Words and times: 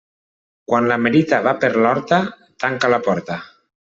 Quan 0.71 0.87
la 0.91 0.95
merita 1.07 1.41
va 1.49 1.51
per 1.65 1.69
l'horta, 1.83 2.21
tanca 2.65 2.93
la 2.95 3.01
porta. 3.09 3.37